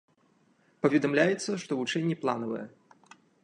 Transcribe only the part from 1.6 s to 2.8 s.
што вучэнні планавыя.